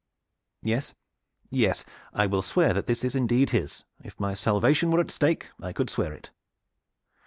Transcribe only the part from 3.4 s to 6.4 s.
his. If my salvation were at stake I could swear it."